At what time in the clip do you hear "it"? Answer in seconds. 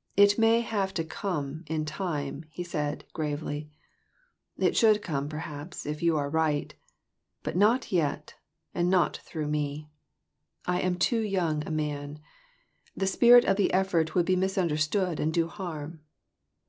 0.26-0.40, 4.66-4.76